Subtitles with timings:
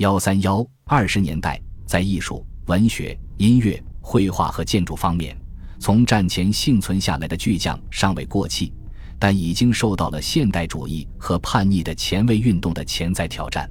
[0.00, 5.36] 幺三幺二十年代，在艺术、文学、音乐、绘画和建筑方面，
[5.78, 8.72] 从战前幸存下来的巨匠尚未过气，
[9.18, 13.70] 但已经受到了现代主义和叛逆的前卫运动的潜在挑战。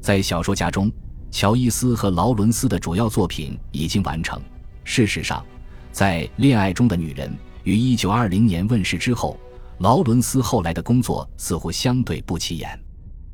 [0.00, 0.90] 在小说家中，
[1.30, 4.42] 乔伊斯和劳伦斯的主要作品已经完成。
[4.82, 5.46] 事实上，
[5.92, 7.30] 在《恋爱中的女人》
[7.62, 9.38] 于一九二零年问世之后，
[9.78, 12.76] 劳伦斯后来的工作似乎相对不起眼。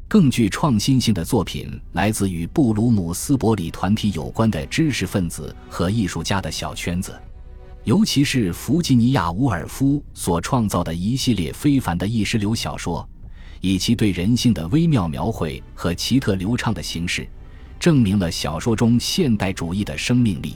[0.08, 7.20] 更具创新性的作品来自与布鲁姆斯伯里团体有关的知识分子和艺术家的小圈子，
[7.82, 13.06] 尤其是弗吉尼亚·伍尔夫所创造的一系列非凡的意识流小说，
[13.60, 17.28] 以其对人性的微妙描绘和奇特流畅的形式，
[17.80, 20.54] 证明了小说中现代主义的生命力。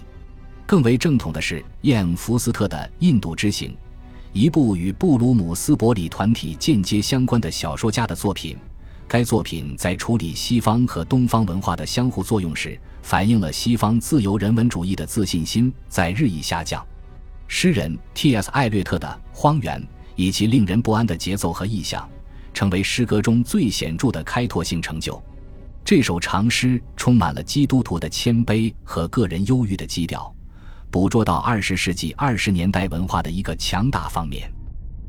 [0.64, 3.70] 更为正统的是燕·福斯特的《印度之行》，
[4.33, 8.56] 一部与布鲁姆斯伯里团体间接相关的小说家的作品。
[9.10, 16.86] 该作品在处理西方和东方文化的相互作用时，反映了西方自由人文主义的自信心在日益下降。
[17.48, 18.48] 诗人 T.S.
[18.52, 19.83] 艾略特的《荒原》
[20.14, 22.08] 以其令人不安的节奏和意象，
[22.55, 25.20] 成为诗歌中最显著的开拓性成就。
[25.84, 30.33] 这首长诗充满了基督徒的谦卑和个人忧郁的基调，
[30.89, 34.48] 捕捉到二十世纪二十年代文化的一个强大方面。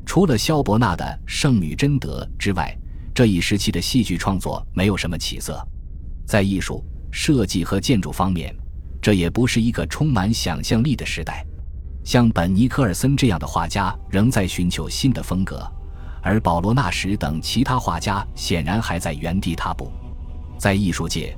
[0.04, 2.76] 除了萧伯纳的《圣女贞德》之外，
[3.14, 5.62] 这一时期的戏剧创作没有什么起色，
[6.26, 8.54] 在艺术设计和建筑方面，
[9.02, 11.44] 这也不是一个充满想象力的时代。
[12.02, 15.70] 像本尼科尔森这样的画家仍在寻求新的风格，
[16.22, 19.92] 而保罗纳什等其他画家显然还在原地踏步。
[20.58, 21.36] 在艺术界，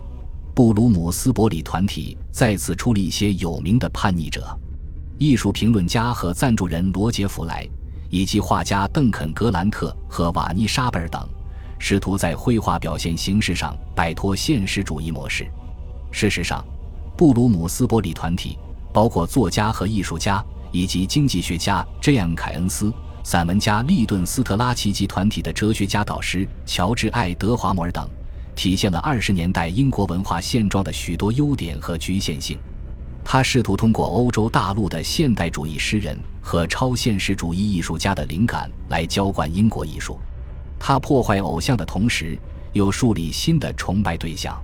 [0.55, 4.57] 布鲁姆斯伯里团体再次出了一些有名的叛逆者，
[5.19, 7.69] 艺术评论家和赞助人罗杰·弗莱，
[8.11, 11.29] 以及画家邓肯·格兰特和瓦尼·沙贝尔等。
[11.87, 15.47] 试图在绘画表现形式上摆脱现实主义模式。
[16.11, 16.65] 事实上，
[17.15, 18.59] 布鲁姆斯伯里团体
[18.91, 22.91] 包括作家和艺术家，以及经济学家这样凯恩斯、
[23.23, 28.09] 散文家利顿斯特拉奇及团体的哲学家导师乔治爱德华摩尔等，
[28.57, 32.59] 体现了二十年代英国文化现状的许多优点和局限性。
[33.23, 40.19] 他试图通过欧洲大陆的现代主义诗人和超现实主义艺术家的灵感来浇灌英国艺术。
[40.79, 42.39] 他破坏偶像的同时，
[42.73, 44.61] 又树立新的崇拜对象。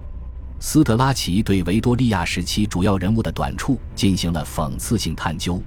[0.59, 5.63] 斯特拉奇对维多利亚时期主要人物的短处进行了讽刺性探究，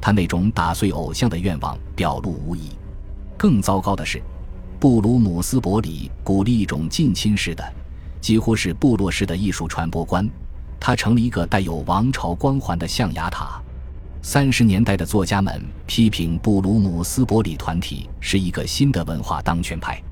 [0.00, 2.68] 他那种打碎偶像的愿望表露无遗。
[3.38, 4.22] 更糟糕的是，
[4.78, 7.64] 布鲁姆斯伯里鼓励一种近亲式的、
[8.20, 10.28] 几乎是部落式的艺术传播观，
[10.78, 13.62] 他成了一个带有王朝光环的象牙塔。
[14.26, 20.02] 三十年代的作家们批评布鲁姆斯伯里团体是一个新的文化当权派，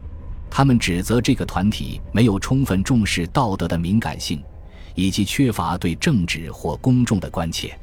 [0.51, 4.43] 他们指责这个团体没有充分重视道德的敏感性，
[4.95, 7.75] 以及缺乏对政治或公众的关切。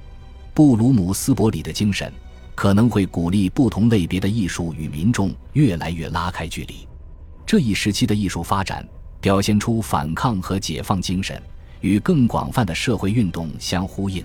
[0.54, 2.14] 布鲁姆斯伯里的精神
[2.54, 6.88] 可能会鼓励不同类别的艺术与民众越来越拉开距离。
[7.44, 8.88] 这一时期的艺术发展
[9.20, 11.42] 表现出反抗和解放精神，
[11.82, 14.24] 与更广泛的社会运动相呼应。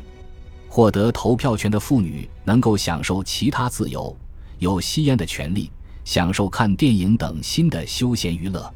[0.75, 4.13] 获得投票权的妇女能够享受其他自由，
[4.59, 5.71] 有吸烟的权利，
[6.05, 8.69] 享受看电影等新的休闲娱乐，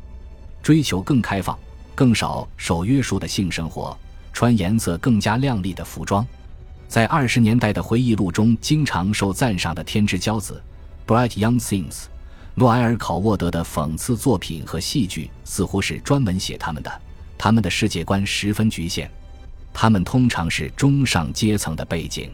[0.62, 1.58] 追求更开放、
[1.96, 3.98] 更少受约束的性生活，
[4.32, 6.24] 穿颜色更加亮丽的服装。
[6.86, 10.62] 在二十年代的回忆录中，经常受赞赏的天之骄子
[11.04, 12.04] （Bright Young Things），
[12.54, 17.00] 诺埃尔考沃德的讽刺作品和戏剧似乎是专门写他们的，
[17.36, 19.10] 他们的世界观十分局限。
[19.72, 22.30] 他们通常是中上阶层的背景，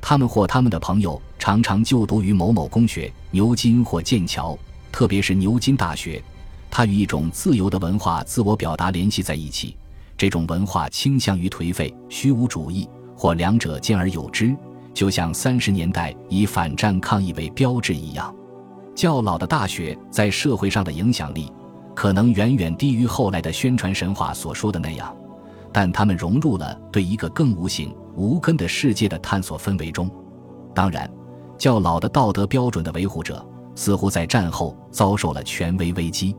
[0.00, 4.58] 他们或他们的朋友常常就读于某某公学、牛津或剑桥，
[4.92, 6.22] 特别是牛津大学。
[6.70, 9.74] 它与一种自由的文化自我表达联系在一起，
[10.18, 14.54] 这种文化倾向于颓废、虚无主义，或两者兼而有之，
[14.92, 18.34] 就像三十年代以反战抗议为标志一样。
[18.94, 21.50] 较老的大学在社会上的影响力，
[21.94, 25.16] 可能远远低于后来的宣传神话所说的那样。
[25.76, 30.10] 但他们融入了对一个更无形、无根的世界的探索氛围中。
[30.74, 31.06] 当然，
[31.58, 36.34] 较老的道德标准的维护者似乎在战后遭受了权威危机。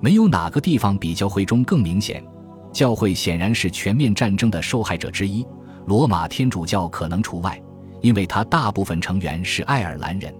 [0.00, 2.24] 没有哪个地方比教会中更明显。
[2.72, 5.46] 教会显然是全面战争的受害者之一，
[5.86, 7.62] 罗马天主教可能除外，
[8.00, 10.34] 因为它大部分成员是爱尔兰人。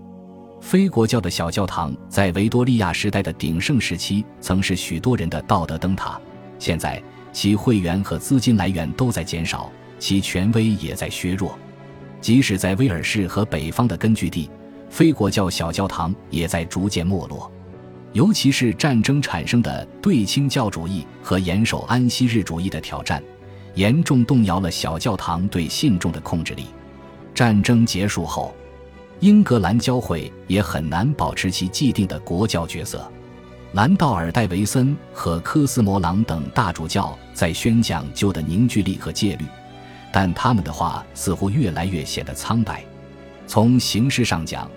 [0.60, 6.20] 非国教的小教堂在维多利亚时代的鼎盛时期曾是许多人的道德灯塔，
[6.58, 7.00] 现在。
[7.32, 11.58] 其会员和资金来源都在减少，其权威也在削弱。
[12.20, 14.49] 即使在威尔士和北方的根据地，
[14.88, 17.50] 非国教小教堂也在逐渐没落。
[18.12, 23.23] 尤其是战争产生的对清教主义和严守安息日主义的挑战，
[23.75, 26.67] 严重动摇了小教堂对信众的控制力。
[27.34, 28.55] 战争结束后，
[29.20, 33.11] 英格兰教会也很难保持其既定的国教角色。
[33.72, 39.46] 兰道尔·戴维森和科斯摩朗等大主教在宣讲旧的凝聚力和戒律，
[40.12, 42.84] 但他们的话似乎越来越显得苍白。
[43.46, 44.70] 从形式上讲，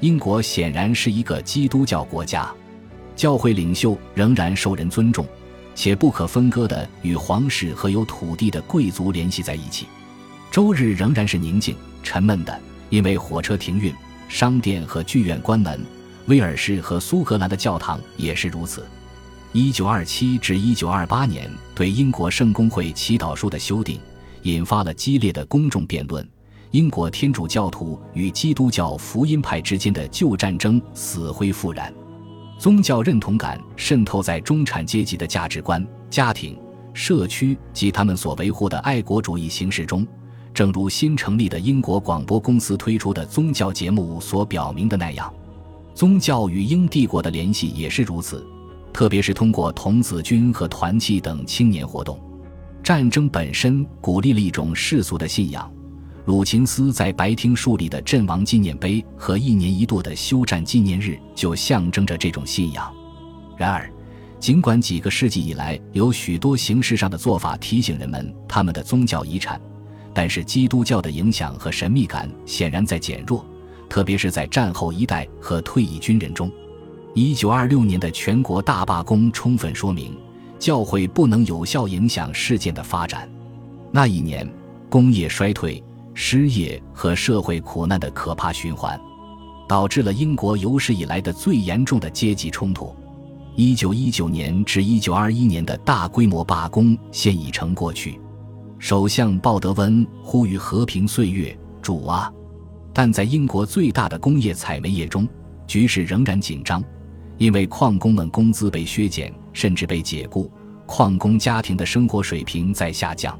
[0.00, 2.52] 英国显然是一个基督教国家。
[3.16, 5.24] 教会领袖仍然受人尊重，
[5.74, 9.86] 且不可分割地与皇室和有土地的贵族联系在一起。
[10.50, 12.60] 周日仍然是宁静、沉闷的，
[12.90, 13.90] 因为火车停运，
[14.28, 15.80] 商店和剧院关门。
[16.26, 18.86] 威尔士和苏格兰的教堂也是如此。
[19.52, 24.00] 1927至1928年对英国圣公会祈祷书的修订，
[24.42, 26.28] 引发了激烈的公众辩论。
[26.72, 31.94] 英国天主教徒与基督教福音派之间的旧战争死灰复燃。
[32.58, 36.58] 宗教认同感渗透在中产阶级的价值观、家庭、
[36.92, 40.04] 社区及他们所维护的爱国主义形式中，
[40.52, 45.32] 正如新成立的英国广播公司推出的宗教节目所表明的那样，
[45.94, 48.44] 宗教与英帝国的联系也是如此，
[48.92, 52.20] 特别是通过童子军和团契等青年活动。
[52.82, 55.72] 战争本身鼓励了一种世俗的信仰。
[56.26, 62.92] 鲁琴斯在白厅树立的阵亡纪念碑和一年一度的休战纪念日，就象征着这种信仰。
[63.56, 63.88] 然而，
[64.40, 69.60] 尽管几个世纪以来有许多形式上的做法提醒人们他们的宗教遗产，
[70.12, 73.46] 但是基督教的影响和神秘感显然在减弱，
[73.94, 76.50] 特别是在战后一代和退役军人中。
[77.14, 80.18] 一九二六年的全国大罢工充分说明，
[80.58, 83.30] 教会不能有效影响事件的发展。
[83.92, 84.52] 那一年，
[84.90, 85.80] 工业衰退。
[86.12, 89.00] 失业和社会苦难的可怕循环，
[89.68, 92.92] 导致了英国有史以来的最严重的阶级冲突。
[93.54, 98.20] 一九一九年至一九二一年的大规模罢工现已成过去。
[98.80, 102.32] 首相鲍德温呼吁和平岁月，主啊！
[102.94, 105.28] 但在英国最大的工业采煤业中，
[105.66, 106.82] 局势仍然紧张，
[107.36, 110.50] 因为矿工们工资被削减，甚至被解雇，
[110.86, 113.38] 矿工家庭的生活水平在下降。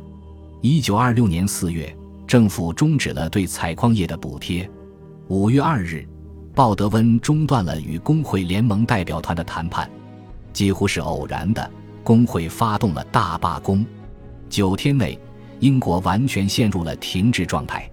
[0.60, 1.96] 一九二六年四月。
[2.26, 4.68] 政府终止了对采矿业的补贴。
[5.28, 6.08] 五月二日，
[6.54, 9.88] 鲍德温中断了与工会联盟代表团的谈判。
[10.50, 11.70] 几乎是偶然的，
[12.02, 13.84] 工会发动了大罢工。
[14.48, 15.18] 九天内，
[15.60, 17.88] 英国完全陷入了停滞状态。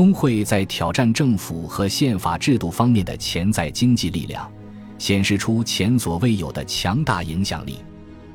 [0.00, 4.50] 工会在挑战政府和宪法制度方面的潜在经济力量，
[4.96, 7.80] 显示出前所未有的强大影响力。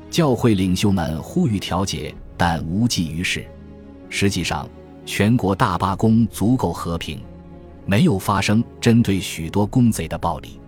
[0.08, 3.44] 教会领袖们呼吁调解，但无济于事。
[4.08, 4.68] 实际上，
[5.04, 7.20] 全国大罢工足够和平，
[7.84, 10.60] 没有发生针对许多工贼的暴力。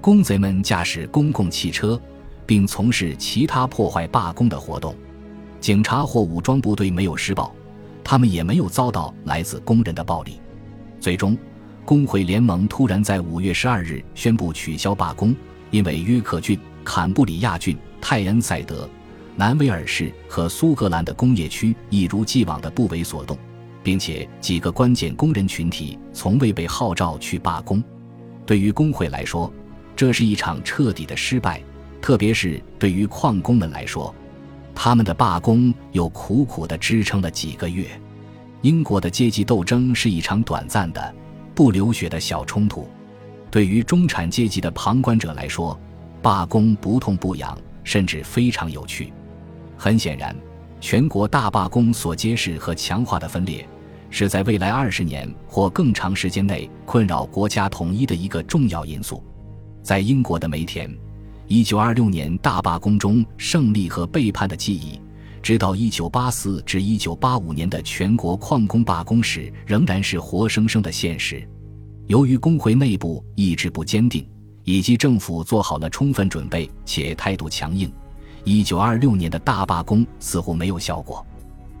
[0.00, 2.00] 工贼们驾驶公共汽车，
[2.46, 4.96] 并从事其他破坏罢工的活动。
[5.60, 7.54] 警察或武装部队没有施暴，
[8.10, 10.40] 他们也没有遭到来自工人的暴力。
[10.98, 11.36] 最终，
[11.84, 15.36] 工会联盟突然在五月十二日宣布取消罢工，
[15.70, 18.88] 因为约克郡、坎布里亚郡、泰恩塞德、
[19.36, 23.36] 南威尔士和苏格兰的工业区一如既往的不为所动。
[23.82, 27.84] 并且几个关键工人群体从未被号召去罢工，
[28.46, 29.52] 对于工会来说，
[29.94, 31.62] 这是一场彻底的失败，
[32.00, 34.14] 特别是对于矿工们来说，
[34.80, 37.84] 他们的罢工又苦苦地支撑了几个月。
[38.62, 41.14] 英国的阶级斗争是一场短暂的、
[41.52, 42.86] 不流血的小冲突，
[43.50, 45.76] 对于中产阶级的旁观者来说，
[46.22, 49.12] 罢工不痛不痒，甚至非常有趣。
[49.76, 50.34] 很显然。
[50.80, 53.68] 全国大罢工所揭示和强化的分裂，
[54.10, 59.20] 是在未来二十年或更长时间内困扰国家统一的一个重要因素。
[59.82, 60.88] 在英国的梅田，
[61.50, 65.00] 一九二六年大罢工中胜利和背叛的记忆，
[65.42, 71.42] 直到一九八四至一九八五年的全国矿工罢工时，仍然是活生生的现实。
[72.06, 74.28] 由于工会内部意志不坚定，
[74.62, 77.90] 以及政府做好了充分准备且态度强硬。
[78.44, 81.26] 一九二六年的大罢工似乎没有效果。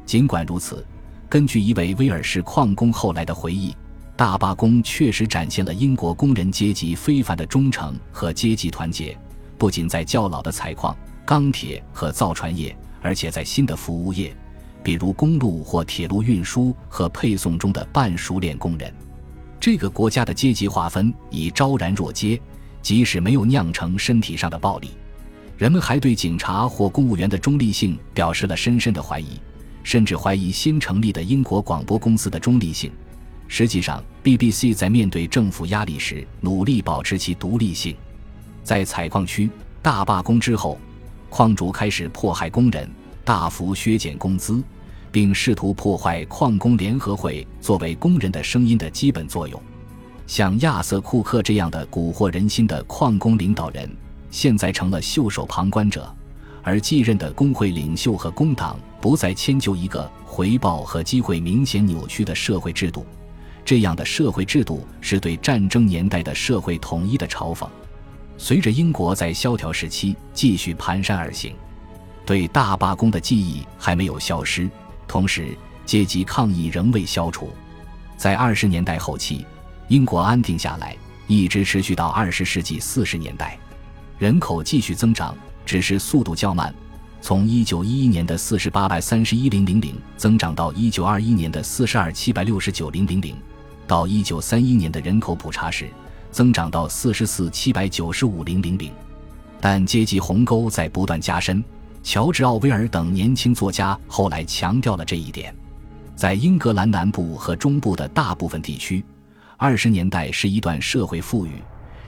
[0.06, 0.82] 尽管如此，
[1.28, 3.76] 根据一位威尔士矿工后来的回忆，
[4.16, 9.14] 大罢工确实展现了英国工人阶级非凡的忠诚和阶级团结。
[9.58, 10.96] 不仅在较老的采矿、
[11.26, 14.34] 钢铁和造船业，而且在新的服务业，
[14.82, 18.94] 比如公路或铁路运输和配送中的半熟练工人，
[19.58, 22.40] 这个国家的阶级划分已昭然若揭，
[22.80, 24.90] 即使没有酿成身体上的暴力。
[25.56, 29.40] 人们还对警察或公务员的中立性表示了深深的怀疑，
[29.82, 32.92] 甚至怀疑新成立的英国广播公司的中立性。
[33.48, 37.96] 实际上，BBC 在面对政府压力时努力保持其独立性。
[38.68, 39.48] 在采矿区
[39.80, 40.78] 大罢工之后，
[41.30, 42.86] 矿主开始迫害工人，
[43.24, 44.62] 大幅削减工资，
[45.10, 49.58] 并试图破坏矿工联合会作为工人的声音的基本作用。
[50.26, 53.90] 像亚瑟·库克这样的蛊惑人心的矿工领导人，
[54.30, 56.14] 现在成了袖手旁观者，
[56.62, 63.06] 而继任的工会领袖和工党不再迁就一个回报和机会明显扭曲的社会制度。
[63.64, 67.66] 这样的社会制度是对战争年代的社会统一的嘲讽。
[68.40, 71.54] 随着英国在萧条时期继续蹒跚而行，
[72.24, 74.70] 对大罢工的记忆还没有消失，
[75.08, 77.50] 同时阶级抗议仍未消除。
[78.16, 79.44] 在二十年代后期，
[79.88, 83.58] 英国安定下来，一直持续到二十世纪四十年代，
[84.18, 86.72] 人口继续增长，只是速度较慢，
[87.20, 93.36] 从一九一一年的四十八万三十一零零零增长到一九二一年的四十二七百六十九零零零，
[93.84, 95.90] 到一九三一年的人口普查时。
[96.30, 98.92] 增长到四十四七百九十五零零零，
[99.60, 101.62] 但阶级鸿沟在不断加深。
[102.02, 105.54] 乔治·奥威尔等年轻作家后来强调了这一点。
[106.14, 109.04] 在英格兰南部和中部的大部分地区，
[109.56, 111.50] 二十年代是一段社会富裕、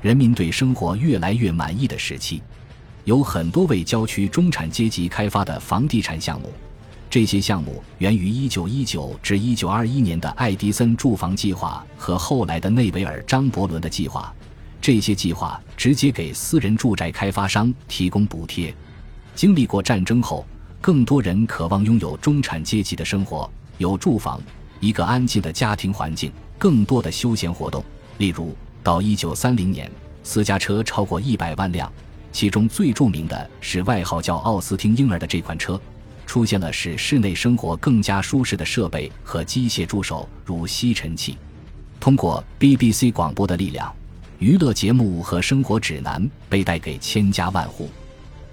[0.00, 2.42] 人民对生活越来越满意的时期，
[3.04, 6.52] 有很多为郊区中产阶级开发的房地产项目。
[7.10, 14.32] 这些项目源于1919至1921年的爱迪森住房计划和后来的内维尔张伯伦的计划。
[14.80, 18.72] 这些计划直接给私人住宅开发商提供补贴。
[19.34, 20.46] 经历过战争后，
[20.80, 24.40] 更多人渴望拥有中产阶级的生活，有住房，
[24.78, 27.84] 一个安静的家庭环境，更多的休闲活动。
[28.18, 29.90] 例如，到1930年，
[30.22, 31.92] 私家车超过100万辆，
[32.30, 35.78] 其中最著名的是外号叫奥斯汀婴儿的这款车。
[36.26, 41.36] 出现了使室内生活更加舒适的设备和机械助手，如吸尘器。
[41.98, 43.92] 通过 BBC 广播的力量，
[44.38, 47.90] 娱乐节目和生活指南被带给千家万户。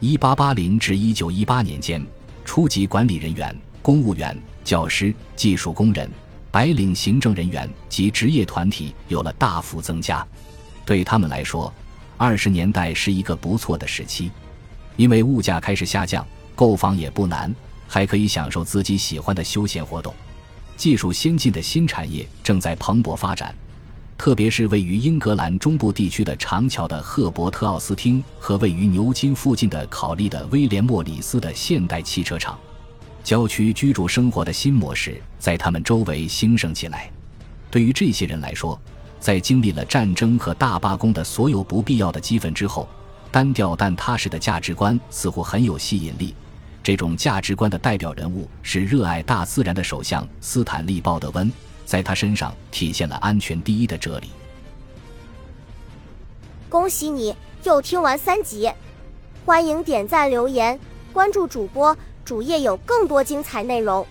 [0.02, 2.06] 1880至1918年间，
[2.44, 6.10] 初级管理人员、公务员、教师、技术工人、
[6.52, 10.26] 白领行政人员及职业团体有了大幅增加。
[10.86, 11.74] 对他们来说，
[12.18, 14.30] 二十年代是一个不错的时期，
[14.98, 16.26] 因为物价开始下降，
[16.58, 17.56] 购房也不难。
[17.90, 20.14] 还可以享受自己喜欢的休闲活动，
[20.76, 23.56] 技术先进的新产业正在蓬勃发展，
[24.18, 32.60] 特别是位于英格兰中部地区的长桥的赫伯特奥斯汀和位于牛津附近的考利的威廉莫里斯的现代汽车厂，
[33.24, 37.10] 郊区居住生活的新模式在他们周围兴盛起来。
[37.72, 38.78] 对于这些人来说，
[39.18, 42.86] 在经历了战争和大罢工的所有不必要的激愤之后，
[43.32, 46.36] 单调但踏实的价值观似乎很有吸引力。
[46.88, 51.52] 这种价值观的代表人物是热爱大自然的首相斯坦利·鲍德温，
[51.86, 54.30] 在他身上体现了安全第一的哲理。
[56.70, 58.72] 恭喜你又听完三集，
[59.46, 60.80] 欢迎点赞、留言、
[61.12, 64.08] 关注主播，主页有更多精彩内容。